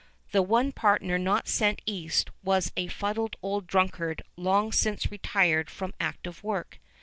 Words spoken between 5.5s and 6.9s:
from active work.